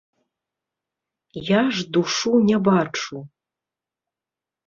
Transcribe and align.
Я 1.49 1.59
ж 1.75 1.85
душу 1.97 2.33
не 2.49 2.57
бачу. 2.67 3.17